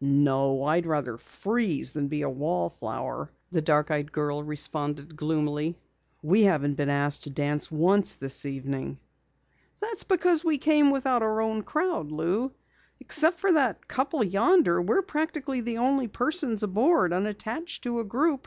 [0.00, 5.80] "No, I'd rather freeze than be a wallflower," the dark eyed girl responded gloomily.
[6.22, 9.00] "We haven't been asked to dance once this evening."
[9.80, 12.52] "That's because we came without our own crowd, Lou.
[13.00, 18.46] Except for that couple yonder, we're practically the only persons aboard unattached to a group."